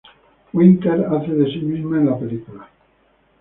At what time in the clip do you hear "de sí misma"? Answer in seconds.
1.31-1.99